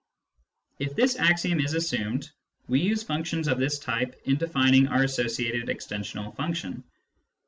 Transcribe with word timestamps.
If 0.79 0.95
this 0.95 1.15
axiom 1.17 1.59
is 1.59 1.75
assumed, 1.75 2.31
we 2.67 2.79
use 2.79 3.03
functions 3.03 3.47
of 3.47 3.59
this 3.59 3.77
type 3.77 4.19
in 4.25 4.35
defining 4.37 4.87
our 4.87 5.03
associated 5.03 5.67
extensional 5.67 6.35
function. 6.35 6.83